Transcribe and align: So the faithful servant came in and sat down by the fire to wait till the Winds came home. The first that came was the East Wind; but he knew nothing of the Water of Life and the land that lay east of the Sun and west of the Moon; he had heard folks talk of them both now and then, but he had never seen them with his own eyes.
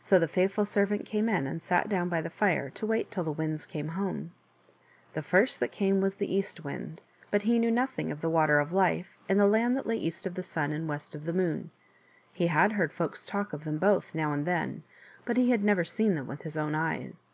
So 0.00 0.18
the 0.18 0.26
faithful 0.26 0.64
servant 0.64 1.06
came 1.06 1.28
in 1.28 1.46
and 1.46 1.62
sat 1.62 1.88
down 1.88 2.08
by 2.08 2.20
the 2.20 2.28
fire 2.28 2.70
to 2.70 2.86
wait 2.86 3.12
till 3.12 3.22
the 3.22 3.30
Winds 3.30 3.66
came 3.66 3.90
home. 3.94 4.32
The 5.12 5.22
first 5.22 5.60
that 5.60 5.70
came 5.70 6.00
was 6.00 6.16
the 6.16 6.34
East 6.34 6.64
Wind; 6.64 7.02
but 7.30 7.42
he 7.42 7.60
knew 7.60 7.70
nothing 7.70 8.10
of 8.10 8.20
the 8.20 8.28
Water 8.28 8.58
of 8.58 8.72
Life 8.72 9.16
and 9.28 9.38
the 9.38 9.46
land 9.46 9.76
that 9.76 9.86
lay 9.86 9.94
east 9.96 10.26
of 10.26 10.34
the 10.34 10.42
Sun 10.42 10.72
and 10.72 10.88
west 10.88 11.14
of 11.14 11.24
the 11.24 11.32
Moon; 11.32 11.70
he 12.32 12.48
had 12.48 12.72
heard 12.72 12.92
folks 12.92 13.24
talk 13.24 13.52
of 13.52 13.62
them 13.62 13.78
both 13.78 14.12
now 14.12 14.32
and 14.32 14.44
then, 14.44 14.82
but 15.24 15.36
he 15.36 15.50
had 15.50 15.62
never 15.62 15.84
seen 15.84 16.16
them 16.16 16.26
with 16.26 16.42
his 16.42 16.56
own 16.56 16.74
eyes. 16.74 17.30